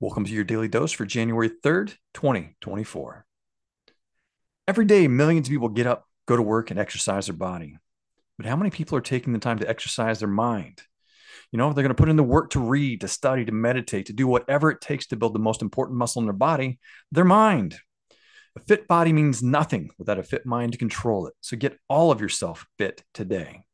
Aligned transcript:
Welcome 0.00 0.26
to 0.26 0.32
your 0.32 0.44
daily 0.44 0.68
dose 0.68 0.92
for 0.92 1.04
January 1.04 1.50
3rd, 1.50 1.96
2024. 2.14 3.26
Every 4.68 4.84
day, 4.84 5.08
millions 5.08 5.48
of 5.48 5.50
people 5.50 5.70
get 5.70 5.88
up, 5.88 6.06
go 6.24 6.36
to 6.36 6.42
work, 6.42 6.70
and 6.70 6.78
exercise 6.78 7.26
their 7.26 7.34
body. 7.34 7.78
But 8.36 8.46
how 8.46 8.54
many 8.54 8.70
people 8.70 8.96
are 8.96 9.00
taking 9.00 9.32
the 9.32 9.40
time 9.40 9.58
to 9.58 9.68
exercise 9.68 10.20
their 10.20 10.28
mind? 10.28 10.82
You 11.50 11.56
know, 11.56 11.72
they're 11.72 11.82
going 11.82 11.88
to 11.88 12.00
put 12.00 12.10
in 12.10 12.14
the 12.14 12.22
work 12.22 12.50
to 12.50 12.60
read, 12.60 13.00
to 13.00 13.08
study, 13.08 13.44
to 13.44 13.50
meditate, 13.50 14.06
to 14.06 14.12
do 14.12 14.28
whatever 14.28 14.70
it 14.70 14.80
takes 14.80 15.08
to 15.08 15.16
build 15.16 15.34
the 15.34 15.40
most 15.40 15.62
important 15.62 15.98
muscle 15.98 16.20
in 16.20 16.26
their 16.26 16.32
body, 16.32 16.78
their 17.10 17.24
mind. 17.24 17.76
A 18.54 18.60
fit 18.60 18.86
body 18.86 19.12
means 19.12 19.42
nothing 19.42 19.90
without 19.98 20.20
a 20.20 20.22
fit 20.22 20.46
mind 20.46 20.70
to 20.74 20.78
control 20.78 21.26
it. 21.26 21.34
So 21.40 21.56
get 21.56 21.76
all 21.88 22.12
of 22.12 22.20
yourself 22.20 22.68
fit 22.78 23.02
today. 23.14 23.64